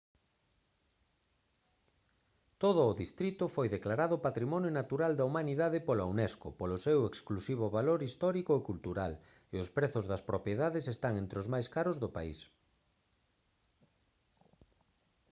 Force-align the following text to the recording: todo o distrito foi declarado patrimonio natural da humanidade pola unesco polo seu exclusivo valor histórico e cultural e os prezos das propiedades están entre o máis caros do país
todo 2.63 2.81
o 2.91 2.97
distrito 3.03 3.45
foi 3.55 3.67
declarado 3.75 4.23
patrimonio 4.27 4.71
natural 4.79 5.11
da 5.15 5.27
humanidade 5.29 5.79
pola 5.87 6.09
unesco 6.13 6.47
polo 6.59 6.77
seu 6.85 6.99
exclusivo 7.11 7.65
valor 7.77 7.99
histórico 8.07 8.51
e 8.55 8.65
cultural 8.69 9.13
e 9.53 9.55
os 9.63 9.69
prezos 9.77 10.05
das 10.11 10.25
propiedades 10.31 10.85
están 10.95 11.13
entre 11.23 11.37
o 11.41 11.45
máis 11.53 11.67
caros 11.75 11.97
do 12.03 12.09
país 12.17 12.39